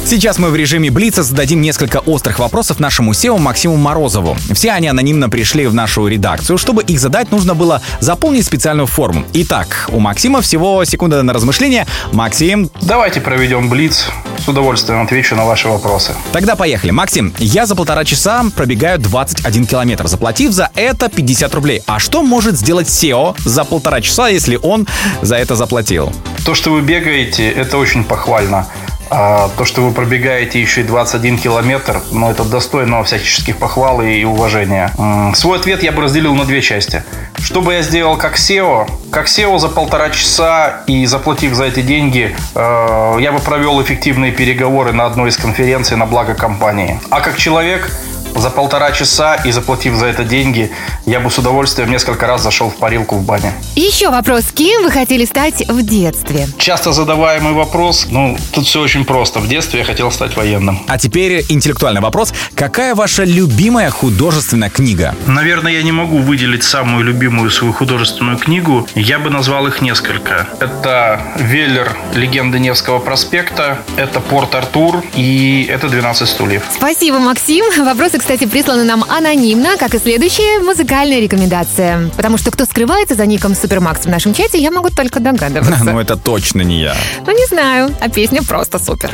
Сейчас 0.06 0.40
мы 0.40 0.50
в 0.50 0.56
режиме 0.56 0.90
Блица 0.90 1.22
зададим 1.22 1.62
несколько 1.62 1.98
острых 1.98 2.40
вопросов 2.40 2.80
нашему 2.80 3.12
SEO 3.12 3.38
Максиму 3.38 3.78
Морозову. 3.78 4.36
Все 4.54 4.72
они 4.72 4.88
анонимно 4.88 5.30
пришли 5.30 5.68
в 5.68 5.74
нашу 5.76 6.08
редакцию. 6.08 6.58
Чтобы 6.58 6.82
их 6.82 7.00
задать, 7.00 7.32
нужно 7.32 7.54
было 7.54 7.82
заполнить 8.00 8.44
специальную 8.46 8.88
форму. 8.88 9.24
Итак, 9.34 9.86
у 9.90 10.00
Максима 10.00 10.42
всего 10.42 10.84
секунда 10.84 11.22
на 11.22 11.32
размышление. 11.32 11.86
Максим, 12.12 12.72
Давайте 12.82 13.22
проведем 13.22 13.70
блиц. 13.70 14.08
С 14.44 14.48
удовольствием 14.48 15.02
отвечу 15.04 15.36
на 15.36 15.46
ваши 15.46 15.68
вопросы. 15.68 16.14
тогда 16.32 16.56
поехали. 16.56 16.90
Максим, 16.92 17.34
я 17.38 17.68
за 17.68 17.76
полтора 17.76 18.04
часа 18.04 18.44
пробегаю 18.56 18.98
21 18.98 19.68
километр, 19.68 20.08
заплатив 20.08 20.52
за 20.54 20.72
это 20.76 21.10
50 21.10 21.54
рублей. 21.54 21.84
А 21.86 22.00
что 22.00 22.24
может 22.24 22.58
сделать 22.58 22.88
SEO 22.88 23.36
за 23.46 23.64
полтора 23.64 24.02
часа, 24.02 24.28
если 24.30 24.58
он 24.62 24.88
за 25.22 25.36
это 25.36 25.56
заплатил? 25.56 26.12
То, 26.46 26.56
что 26.56 26.72
вы 26.72 26.82
бегаете, 26.82 27.48
это 27.52 27.78
очень 27.78 28.04
похвально. 28.04 28.66
А 29.10 29.50
то, 29.58 29.66
что 29.66 29.82
вы 29.82 29.92
пробегаете 29.92 30.62
еще 30.62 30.82
и 30.82 30.84
21 30.84 31.38
километр, 31.38 32.02
ну, 32.12 32.30
это 32.30 32.44
достойно 32.44 33.04
всяческих 33.04 33.58
похвал 33.58 34.02
и 34.02 34.24
уважения. 34.24 34.94
Свой 35.36 35.58
ответ 35.60 35.84
я 35.84 35.92
бы 35.92 36.04
разделил 36.04 36.36
на 36.36 36.46
две 36.46 36.62
части. 36.62 37.04
Что 37.38 37.62
бы 37.62 37.74
я 37.74 37.82
сделал 37.82 38.18
как 38.18 38.36
SEO? 38.36 38.90
Как 39.12 39.28
SEO 39.28 39.58
за 39.58 39.70
полтора 39.70 40.10
часа 40.10 40.84
и 40.88 41.06
заплатив 41.06 41.54
за 41.54 41.66
эти 41.66 41.82
деньги, 41.82 42.36
э, 42.54 43.18
я 43.20 43.32
бы 43.32 43.40
провел 43.40 43.82
эффективные 43.82 44.32
переговоры 44.32 44.92
на 44.92 45.06
одной 45.06 45.30
из 45.30 45.38
конференций 45.38 45.98
на 45.98 46.06
благо 46.06 46.36
компании. 46.36 47.00
А 47.10 47.22
как 47.22 47.38
человек, 47.38 47.92
за 48.36 48.50
полтора 48.50 48.92
часа 48.92 49.36
и 49.36 49.52
заплатив 49.52 49.96
за 49.96 50.06
это 50.08 50.24
деньги, 50.24 50.72
я 51.06 51.20
бы 51.20 51.30
с 51.30 51.38
удовольствием 51.38 51.92
несколько 51.92 52.28
раз 52.28 52.44
зашел 52.44 52.70
в 52.70 52.76
парилку 52.76 53.16
в 53.16 53.24
бане. 53.24 53.54
Еще 53.76 54.10
вопрос. 54.10 54.46
Кем 54.54 54.84
вы 54.84 54.92
хотели 54.92 55.26
стать 55.26 55.68
в 55.68 55.82
детстве? 55.82 56.48
Часто 56.58 56.92
задаваемый 56.92 57.54
вопрос, 57.54 58.08
ну, 58.10 58.38
тут 58.52 58.66
все 58.66 58.82
очень 58.82 59.06
просто. 59.06 59.40
В 59.40 59.48
детстве 59.48 59.80
я 59.80 59.86
хотел 59.86 60.12
стать 60.12 60.36
военным. 60.36 60.80
А 60.88 60.98
теперь 60.98 61.46
интеллектуальный 61.50 62.02
вопрос. 62.02 62.34
Какая 62.56 62.96
ваша 62.96 63.24
любимая 63.24 63.90
художественная 63.90 64.70
книга? 64.70 65.16
Наверное, 65.28 65.72
я 65.72 65.84
не 65.84 65.92
могу 65.92 66.18
выделить 66.20 66.64
самую 66.64 67.04
любимую 67.04 67.50
свою 67.50 67.74
художественную 67.74 68.38
книгу. 68.38 68.88
Я 68.96 69.20
бы 69.20 69.30
назвал 69.30 69.68
их 69.68 69.82
несколько. 69.82 70.48
Это 70.60 71.22
«Веллер. 71.38 71.96
Легенды 72.14 72.60
Невского 72.60 73.00
проспекта», 73.00 73.80
это 73.98 74.20
«Порт 74.20 74.56
Артур» 74.56 75.04
и 75.16 75.68
это 75.70 75.88
«12 75.88 76.26
стульев». 76.26 76.64
Спасибо, 76.76 77.20
Максим. 77.20 77.66
Вопросы, 77.84 78.19
кстати, 78.20 78.46
присланы 78.46 78.84
нам 78.84 79.04
анонимно, 79.10 79.78
как 79.78 79.96
и 79.96 80.00
следующая 80.00 80.60
музыкальная 80.60 81.20
рекомендация. 81.20 82.10
Потому 82.16 82.38
что 82.38 82.52
кто 82.52 82.66
скрывается 82.66 83.16
за 83.16 83.26
ником 83.26 83.56
Супермакс 83.56 84.02
в 84.02 84.10
нашем 84.10 84.34
чате, 84.34 84.60
я 84.60 84.72
могу 84.72 84.90
только 84.90 85.20
догадываться. 85.20 85.84
Ну, 85.90 86.00
это 86.00 86.18
точно 86.18 86.62
не 86.62 86.82
я. 86.82 86.96
Ну, 87.26 87.32
не 87.32 87.46
знаю, 87.48 87.96
а 88.00 88.10
песня 88.10 88.44
просто 88.44 88.78
супер. 88.78 89.12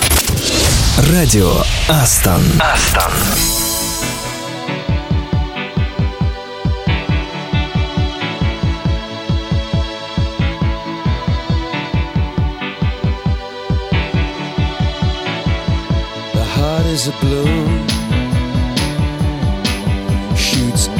Радио 1.11 1.51
Астон. 1.87 2.41
Астон. 2.59 3.11
Is 16.95 17.09
a 17.09 17.11
balloon, 17.19 17.94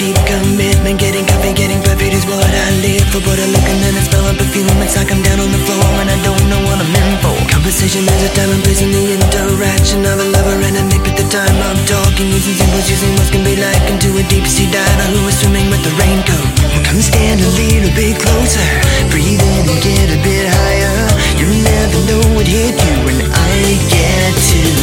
deep 0.00 0.16
commitment 0.24 0.96
Getting 0.96 1.28
coffee, 1.28 1.52
getting 1.52 1.84
perfect 1.84 2.16
is 2.16 2.24
what 2.24 2.40
I 2.40 2.68
live 2.80 3.04
for. 3.12 3.20
But 3.20 3.36
I 3.36 3.46
look 3.52 3.66
and 3.68 3.80
then 3.84 3.92
I 3.92 4.02
smell 4.08 4.24
a 4.24 4.32
perfume 4.32 4.72
It's 4.80 4.96
like 4.96 5.12
I'm 5.12 5.20
down 5.20 5.38
on 5.44 5.52
the 5.52 5.60
floor 5.68 5.92
and 6.00 6.08
I 6.08 6.16
don't 6.24 6.40
know 6.48 6.60
what 6.64 6.80
I'm 6.80 6.88
in 6.88 7.10
for. 7.20 7.36
Conversation 7.52 8.08
has 8.08 8.22
a 8.24 8.30
time 8.32 8.48
and 8.48 8.64
place 8.64 8.80
in 8.80 8.90
the 8.90 9.04
interaction 9.12 10.00
of 10.08 10.16
a 10.16 10.26
lover 10.32 10.56
and 10.56 10.80
a 10.80 10.84
mate 10.88 11.04
At 11.04 11.16
the 11.20 11.28
time 11.28 11.58
of 11.68 11.76
talking. 11.84 12.32
Using 12.32 12.56
symbols, 12.56 12.88
using 12.88 13.12
what 13.20 13.28
can 13.28 13.44
be 13.44 13.60
like 13.60 13.84
Into 13.92 14.08
a 14.16 14.24
deep 14.32 14.48
sea 14.48 14.72
diver 14.72 15.06
who 15.12 15.20
is 15.28 15.36
swimming 15.36 15.68
with 15.68 15.84
the 15.84 15.92
raincoat? 16.00 16.48
Come 16.88 17.04
stand 17.04 17.44
a 17.44 17.50
little 17.60 17.92
bit 17.92 18.16
closer. 18.16 18.68
Breathe 19.12 19.44
in 19.44 19.68
and 19.68 19.80
get 19.84 20.08
a 20.08 20.18
bit 20.24 20.48
higher. 20.48 20.96
You'll 21.36 21.60
never 21.60 21.98
know 22.08 22.24
what 22.40 22.48
hit 22.48 22.72
you 22.72 22.94
when 23.04 23.20
I 23.28 23.52
get 23.92 24.32
to 24.48 24.79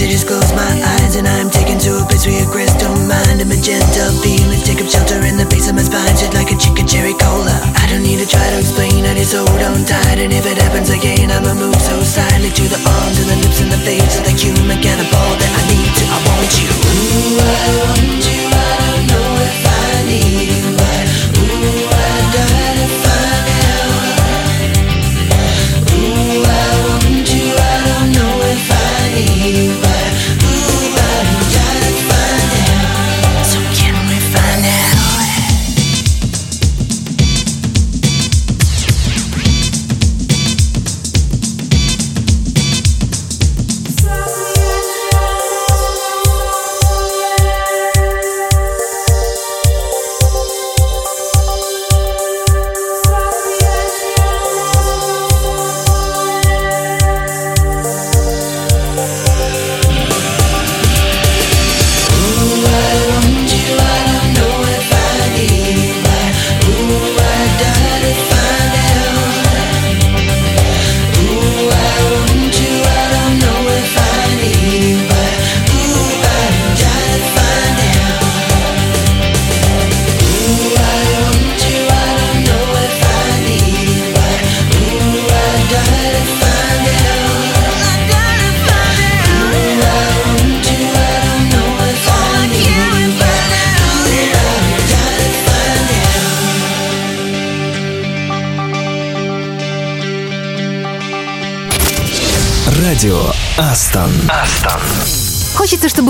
I 0.00 0.08
just 0.08 0.24
close 0.24 0.48
my 0.56 0.72
eyes 0.96 1.20
And 1.20 1.28
I'm 1.28 1.52
taken 1.52 1.76
to 1.84 2.00
a 2.00 2.04
place 2.08 2.24
where 2.24 2.40
your 2.40 2.48
crystal 2.48 2.88
mind 3.04 3.36
And 3.36 3.52
magenta 3.52 4.08
feelings 4.24 4.64
take 4.64 4.80
up 4.80 4.88
shelter 4.88 5.20
in 5.28 5.36
the 5.36 5.44
base 5.44 5.68
of 5.68 5.76
my 5.76 5.84
spine 5.84 6.16
Shit 6.16 6.32
like 6.32 6.48
a 6.48 6.56
chicken 6.56 6.88
cherry 6.88 7.12
cola. 7.12 7.52
I 7.76 7.84
don't 7.92 8.00
need 8.00 8.16
to 8.16 8.24
try 8.24 8.40
to 8.40 8.56
explain, 8.56 9.04
I 9.04 9.12
just 9.12 9.36
hold 9.36 9.60
on 9.60 9.84
tight 9.84 10.16
And 10.16 10.32
if 10.32 10.48
it 10.48 10.56
happens 10.56 10.88
again, 10.88 11.28
I'ma 11.28 11.52
move 11.52 11.76
so 11.76 12.00
silently 12.00 12.48
To 12.48 12.64
the 12.64 12.80
arms 12.80 13.20
and 13.20 13.28
the 13.28 13.38
lips 13.44 13.60
and 13.60 13.68
the 13.68 13.80
face 13.84 14.16
of 14.16 14.24
the 14.24 14.32
human 14.32 14.80
cannibal 14.80 15.28
That 15.36 15.52
I 15.52 15.62
need 15.68 15.92
to, 15.92 16.04
I 16.08 16.18
want 16.32 16.52
you. 16.56 16.70
Ooh, 16.72 17.36
I 17.44 17.68
want 17.84 17.99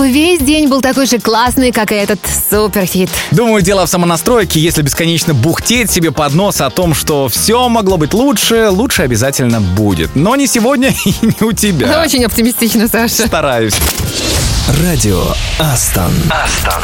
чтобы 0.01 0.13
весь 0.13 0.41
день 0.41 0.67
был 0.67 0.81
такой 0.81 1.05
же 1.05 1.19
классный, 1.19 1.71
как 1.71 1.91
и 1.91 1.95
этот 1.95 2.19
суперхит. 2.49 3.11
Думаю, 3.29 3.61
дело 3.61 3.85
в 3.85 3.89
самонастройке. 3.89 4.59
Если 4.59 4.81
бесконечно 4.81 5.35
бухтеть 5.35 5.91
себе 5.91 6.11
под 6.11 6.33
нос 6.33 6.59
о 6.59 6.71
том, 6.71 6.95
что 6.95 7.27
все 7.27 7.69
могло 7.69 7.97
быть 7.97 8.15
лучше, 8.15 8.69
лучше 8.69 9.03
обязательно 9.03 9.61
будет. 9.61 10.15
Но 10.15 10.35
не 10.35 10.47
сегодня 10.47 10.89
и 11.05 11.13
не 11.21 11.45
у 11.45 11.51
тебя. 11.51 12.01
Очень 12.01 12.25
оптимистично, 12.25 12.87
Саша. 12.87 13.27
Стараюсь. 13.27 13.75
Радио 14.81 15.23
Астон. 15.59 16.11
Астон. 16.31 16.81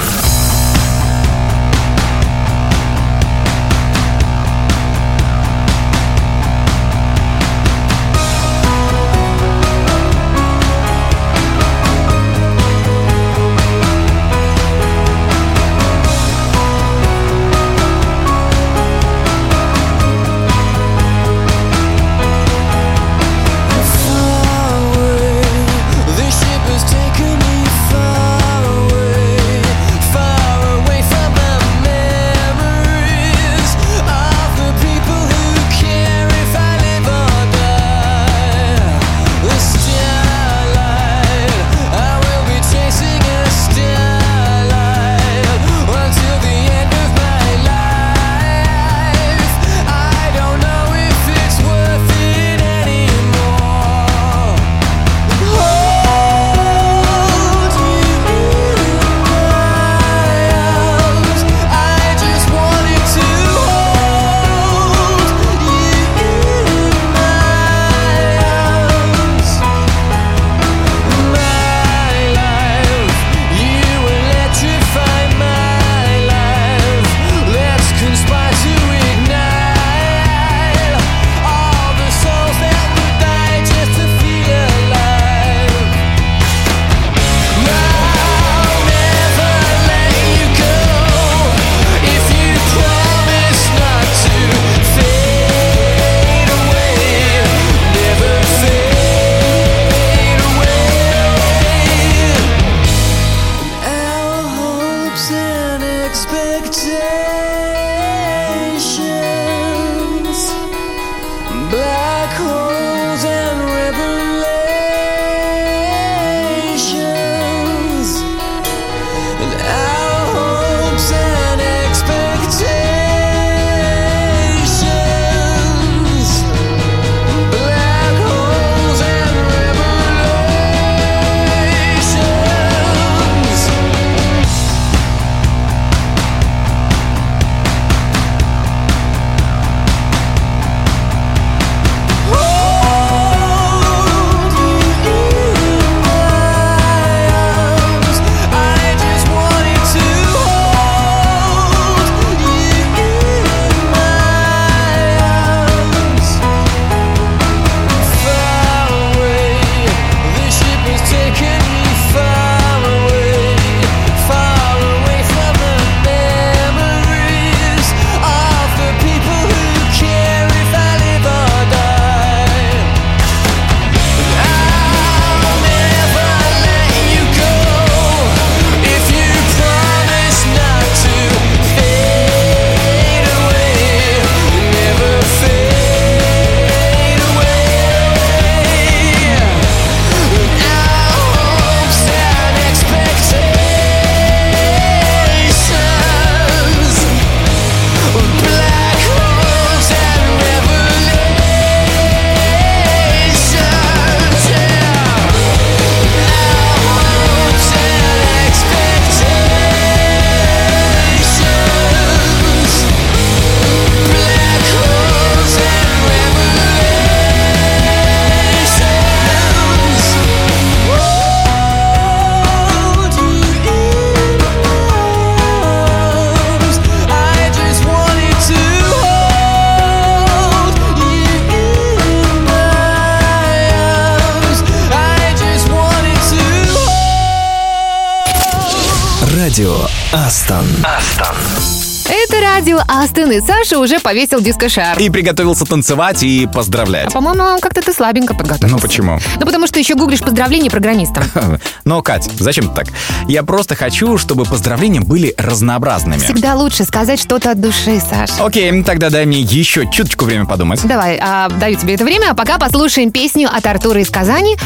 Радио 242.42 242.80
Астон, 242.88 243.32
и 243.32 243.42
Саша 243.42 243.80
уже 243.80 244.00
повесил 244.00 244.42
дискошар. 244.42 244.98
И 245.00 245.10
приготовился 245.10 245.66
танцевать 245.66 246.24
и 246.24 246.48
поздравлять. 246.52 247.08
А, 247.08 247.12
по-моему, 247.12 247.60
как-то 247.60 247.82
ты 247.82 247.94
слабенько 247.94 248.34
подготовился. 248.34 248.76
Ну 248.76 248.80
почему? 248.80 249.20
Ну, 249.40 249.46
потому 249.46 249.68
что 249.68 249.80
еще 249.80 249.96
гуглишь 249.96 250.20
поздравления 250.20 250.70
программистам. 250.70 251.24
Но, 251.84 252.02
Кать, 252.02 252.30
зачем 252.40 252.70
ты 252.70 252.76
так? 252.76 252.88
Я 253.28 253.44
просто 253.44 253.76
хочу, 253.76 254.18
чтобы 254.18 254.46
поздравления 254.46 255.02
были 255.02 255.34
разнообразными. 255.38 256.20
Всегда 256.20 256.56
лучше 256.56 256.84
сказать 256.84 257.20
что-то 257.20 257.52
от 257.52 257.62
души, 257.62 258.00
Саш. 258.00 258.32
Окей, 258.40 258.84
тогда 258.84 259.10
дай 259.10 259.26
мне 259.26 259.40
еще 259.42 259.90
чуточку 259.90 260.26
время 260.26 260.46
подумать. 260.46 260.82
Давай, 260.84 261.20
а, 261.22 261.50
даю 261.50 261.78
тебе 261.78 261.96
это 261.96 262.06
время, 262.06 262.32
а 262.32 262.34
пока 262.36 262.58
послушаем 262.58 263.12
песню 263.12 263.50
от 263.52 263.66
Артура 263.66 264.02
из 264.02 264.10
Казани. 264.10 264.58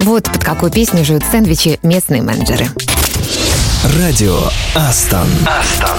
Вот 0.00 0.24
под 0.24 0.42
какую 0.44 0.72
песню 0.72 1.04
жуют 1.04 1.24
сэндвичи 1.30 1.78
местные 1.82 2.22
менеджеры. 2.22 2.68
Радио 3.98 4.38
Астон. 4.74 5.28
Астон. 5.46 5.98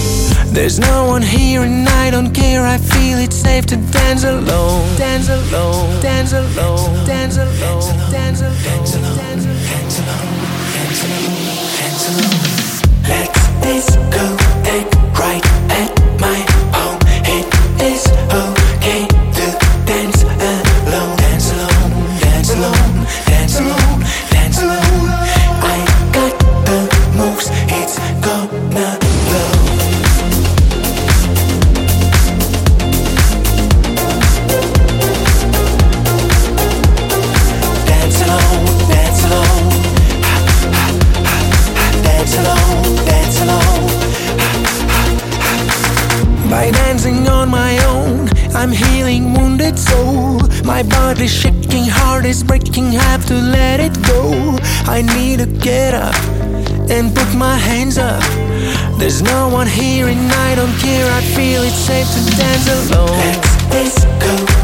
There's 0.51 0.79
no 0.79 1.05
one 1.05 1.21
here 1.21 1.61
and 1.61 1.87
I 1.87 2.11
don't 2.11 2.33
care. 2.33 2.65
I 2.65 2.77
feel 2.77 3.19
it's 3.19 3.37
safe 3.37 3.65
to 3.67 3.77
dance 3.77 4.25
alone. 4.25 4.97
Dance 4.97 5.29
alone. 5.29 6.01
Dance 6.01 6.33
alone. 6.33 7.05
Dance 7.05 7.37
alone. 7.37 8.11
Dance 8.11 8.11
alone. 8.11 8.11
Dance 8.11 8.41
alone. 8.41 8.57
Dance 8.67 8.95
alone. 8.95 9.17
Dance 9.17 9.99
alone. 9.99 10.27
Dance 11.79 12.07
alone. 12.09 13.07
Let 13.07 13.33
this 13.63 13.95
go 13.95 14.40
get 55.61 55.93
up 55.93 56.15
and 56.89 57.15
put 57.15 57.33
my 57.35 57.55
hands 57.55 57.97
up. 57.97 58.21
There's 58.97 59.21
no 59.21 59.49
one 59.49 59.67
here 59.67 60.07
and 60.07 60.31
I 60.31 60.55
don't 60.55 60.75
care. 60.79 61.11
I 61.11 61.21
feel 61.21 61.61
it's 61.63 61.75
safe 61.75 62.07
to 62.07 62.37
dance 62.37 62.91
alone. 62.91 63.07
Let 63.07 63.71
this 63.71 64.03
go 64.19 64.60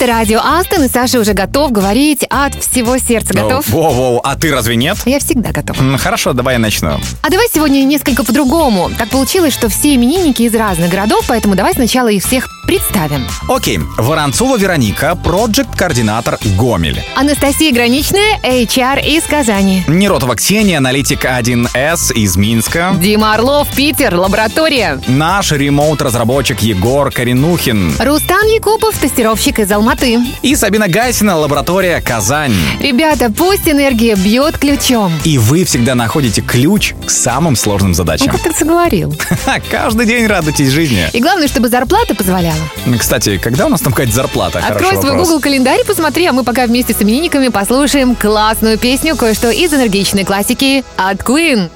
Это 0.00 0.12
радио 0.12 0.40
Астон, 0.42 0.84
и 0.84 0.88
Саша 0.88 1.20
уже 1.20 1.34
готов 1.34 1.72
говорить 1.72 2.24
от 2.30 2.54
всего 2.54 2.96
сердца. 2.96 3.34
Готов? 3.34 3.68
Воу-воу, 3.68 4.20
а 4.24 4.34
ты 4.34 4.50
разве 4.50 4.74
нет? 4.74 4.96
Я 5.04 5.18
всегда 5.18 5.52
готов. 5.52 5.76
Хорошо, 6.00 6.32
давай 6.32 6.54
я 6.54 6.58
начну. 6.58 6.98
А 7.20 7.28
давай 7.28 7.48
сегодня 7.52 7.84
несколько 7.84 8.24
по-другому. 8.24 8.90
Так 8.96 9.10
получилось, 9.10 9.52
что 9.52 9.68
все 9.68 9.94
именинники 9.94 10.40
из 10.40 10.54
разных 10.54 10.88
городов, 10.88 11.26
поэтому 11.28 11.54
давай 11.54 11.74
сначала 11.74 12.08
их 12.08 12.24
всех 12.24 12.48
представим. 12.70 13.26
Окей, 13.48 13.80
Воронцова 13.98 14.56
Вероника, 14.56 15.16
проект-координатор 15.16 16.38
Гомель. 16.56 17.02
Анастасия 17.16 17.72
Граничная, 17.72 18.38
HR 18.44 19.04
из 19.04 19.24
Казани. 19.24 19.82
Неротова 19.88 20.36
Ксения, 20.36 20.78
аналитик 20.78 21.24
1С 21.24 22.12
из 22.14 22.36
Минска. 22.36 22.94
Дима 23.00 23.34
Орлов, 23.34 23.66
Питер, 23.74 24.14
лаборатория. 24.14 25.00
Наш 25.08 25.50
ремоут-разработчик 25.50 26.60
Егор 26.60 27.10
Коренухин. 27.10 27.92
Рустам 27.98 28.46
Якупов, 28.46 28.96
тестировщик 28.96 29.58
из 29.58 29.72
Алматы. 29.72 30.20
И 30.42 30.54
Сабина 30.54 30.86
Гайсина, 30.86 31.36
лаборатория 31.38 32.00
Казань. 32.00 32.54
Ребята, 32.78 33.32
пусть 33.36 33.68
энергия 33.68 34.14
бьет 34.14 34.58
ключом. 34.58 35.12
И 35.24 35.38
вы 35.38 35.64
всегда 35.64 35.96
находите 35.96 36.40
ключ 36.40 36.94
к 37.04 37.10
самым 37.10 37.56
сложным 37.56 37.90
Ну, 37.90 37.94
задачам. 37.94 38.28
как 38.30 38.42
ты 38.42 38.52
заговорил. 38.56 39.12
Каждый 39.72 40.06
день 40.06 40.28
радуйтесь 40.28 40.68
жизни. 40.68 41.08
И 41.12 41.20
главное, 41.20 41.48
чтобы 41.48 41.68
зарплата 41.68 42.14
позволяла. 42.14 42.59
Кстати, 42.98 43.38
когда 43.38 43.66
у 43.66 43.68
нас 43.68 43.80
там 43.80 43.92
какая-то 43.92 44.12
зарплата? 44.12 44.58
Открой 44.58 44.78
Хороший 44.78 45.00
свой 45.00 45.10
вопрос. 45.10 45.28
Google 45.28 45.40
календарь, 45.40 45.84
посмотри, 45.84 46.26
а 46.26 46.32
мы 46.32 46.44
пока 46.44 46.66
вместе 46.66 46.94
с 46.94 47.02
именинниками 47.02 47.48
послушаем 47.48 48.14
классную 48.14 48.78
песню, 48.78 49.16
кое-что 49.16 49.50
из 49.50 49.72
энергичной 49.72 50.24
классики 50.24 50.84
от 50.96 51.18
Queen. 51.18 51.70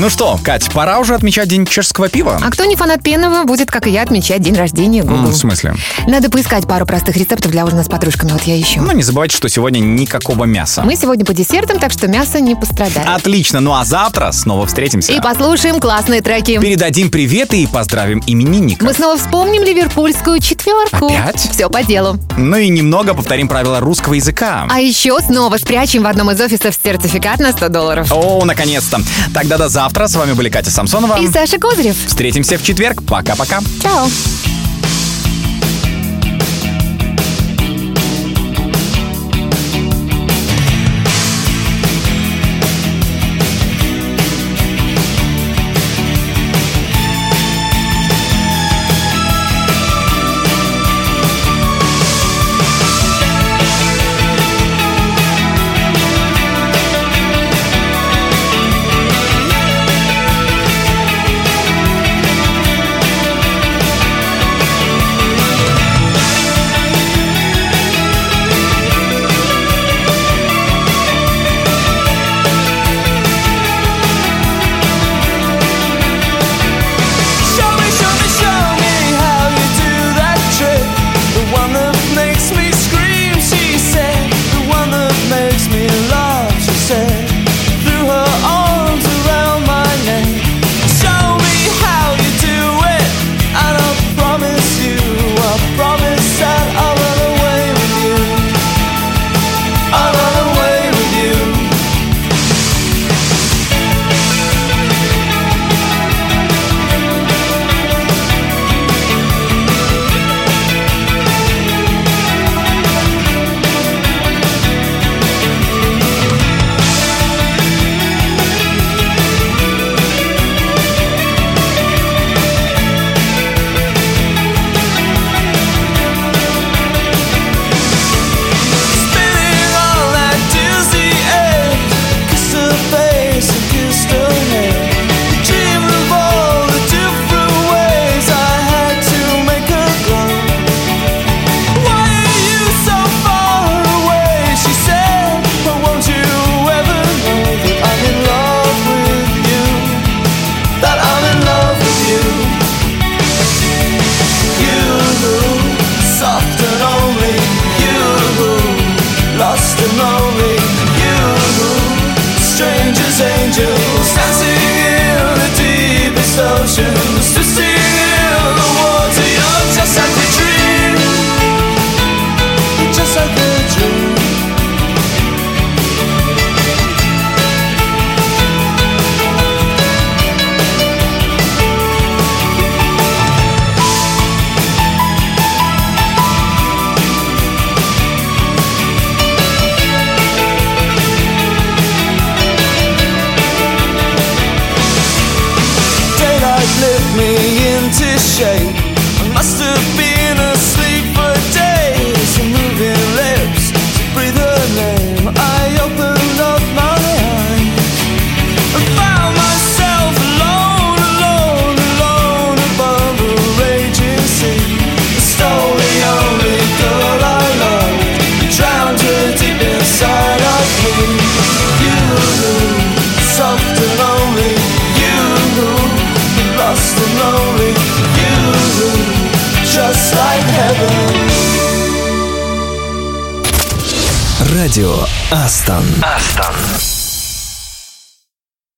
Ну 0.00 0.08
что, 0.08 0.40
Кать, 0.42 0.70
пора 0.72 0.98
уже 0.98 1.14
отмечать 1.14 1.46
День 1.48 1.66
чешского 1.66 2.08
пива. 2.08 2.40
А 2.42 2.50
кто 2.50 2.64
не 2.64 2.74
фанат 2.74 3.02
пенного, 3.02 3.44
будет, 3.44 3.70
как 3.70 3.86
и 3.86 3.90
я, 3.90 4.00
отмечать 4.00 4.40
день 4.40 4.54
рождения 4.56 5.02
Google. 5.02 5.26
М, 5.26 5.26
в 5.26 5.36
смысле? 5.36 5.74
Надо 6.08 6.30
поискать 6.30 6.66
пару 6.66 6.86
простых 6.86 7.18
рецептов 7.18 7.52
для 7.52 7.66
ужина 7.66 7.84
с 7.84 7.86
подружками, 7.86 8.32
вот 8.32 8.40
я 8.44 8.58
ищу. 8.58 8.80
Ну, 8.80 8.92
не 8.92 9.02
забывайте, 9.02 9.36
что 9.36 9.50
сегодня 9.50 9.80
никакого 9.80 10.44
мяса. 10.44 10.80
Мы 10.86 10.96
сегодня 10.96 11.26
по 11.26 11.34
десертам, 11.34 11.78
так 11.78 11.92
что 11.92 12.08
мясо 12.08 12.40
не 12.40 12.54
пострадает. 12.54 13.06
Отлично, 13.06 13.60
ну 13.60 13.74
а 13.74 13.84
завтра 13.84 14.32
снова 14.32 14.66
встретимся. 14.66 15.12
И 15.12 15.20
послушаем 15.20 15.78
классные 15.80 16.22
треки. 16.22 16.58
Передадим 16.58 17.10
привет 17.10 17.52
и 17.52 17.66
поздравим 17.66 18.22
именинника. 18.26 18.82
Мы 18.82 18.94
снова 18.94 19.18
вспомним 19.18 19.64
ливерпульскую 19.64 20.40
четверку. 20.40 21.08
Опять? 21.08 21.50
Все 21.52 21.68
по 21.68 21.82
делу. 21.82 22.16
Ну 22.38 22.56
и 22.56 22.70
немного 22.70 23.12
повторим 23.12 23.48
правила 23.48 23.80
русского 23.80 24.14
языка. 24.14 24.66
А 24.70 24.80
еще 24.80 25.18
снова 25.20 25.58
спрячем 25.58 26.04
в 26.04 26.06
одном 26.06 26.30
из 26.30 26.40
офисов 26.40 26.74
сертификат 26.82 27.38
на 27.38 27.52
100 27.52 27.68
долларов. 27.68 28.10
О, 28.10 28.46
наконец-то. 28.46 29.02
Тогда 29.34 29.58
до 29.58 29.68
завтра 29.68 29.89
завтра. 29.90 30.06
С 30.06 30.14
вами 30.16 30.32
были 30.34 30.48
Катя 30.48 30.70
Самсонова. 30.70 31.20
И 31.20 31.26
Саша 31.28 31.58
Козырев. 31.58 31.96
Встретимся 32.06 32.56
в 32.58 32.62
четверг. 32.62 33.02
Пока-пока. 33.06 33.60
Чао. 33.82 34.06